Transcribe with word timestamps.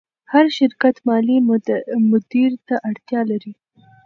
هر 0.31 0.45
شرکت 0.57 0.95
مالي 1.07 1.37
مدیر 2.11 2.51
ته 2.67 2.75
اړتیا 2.89 3.21
لري. 3.31 3.53